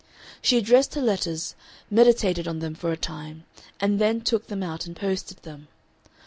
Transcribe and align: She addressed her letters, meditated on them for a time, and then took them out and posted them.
She 0.41 0.57
addressed 0.57 0.95
her 0.95 1.01
letters, 1.03 1.53
meditated 1.91 2.47
on 2.47 2.57
them 2.57 2.73
for 2.73 2.91
a 2.91 2.97
time, 2.97 3.43
and 3.79 3.99
then 3.99 4.21
took 4.21 4.47
them 4.47 4.63
out 4.63 4.87
and 4.87 4.95
posted 4.95 5.37
them. 5.43 5.67